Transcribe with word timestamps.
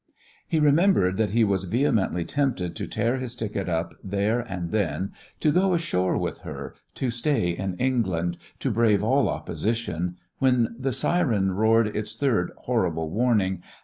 He 0.47 0.59
remembered 0.59 1.17
that 1.17 1.29
he 1.29 1.43
was 1.43 1.65
vehemently 1.65 2.25
tempted 2.25 2.75
to 2.75 2.87
tear 2.87 3.17
his 3.17 3.35
ticket 3.35 3.69
up 3.69 3.93
there 4.03 4.39
and 4.39 4.71
then, 4.71 5.11
to 5.41 5.51
go 5.51 5.75
ashore 5.75 6.17
with 6.17 6.39
her, 6.39 6.73
to 6.95 7.11
stay 7.11 7.49
in 7.51 7.75
England, 7.75 8.39
to 8.61 8.71
brave 8.71 9.03
all 9.03 9.29
opposition 9.29 10.17
when 10.39 10.75
the 10.79 10.91
siren 10.91 11.51
roared 11.51 11.95
its 11.95 12.15
third 12.15 12.49
horrible 12.61 13.11
warning 13.11 13.61